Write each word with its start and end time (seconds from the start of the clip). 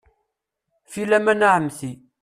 Filaman 0.91 1.41
a 1.47 1.49
Ɛemti. 1.55 1.91